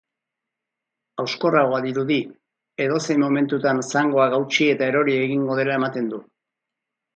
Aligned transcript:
Hauskorragoa 1.23 1.81
dirudi, 1.83 2.17
edozein 2.87 3.21
momentutan 3.25 3.83
zangoak 3.91 4.37
hautsi 4.41 4.73
eta 4.75 4.91
erori 4.95 5.21
egingo 5.29 5.61
dela 5.63 5.79
ematen 5.83 6.13
du. 6.17 6.25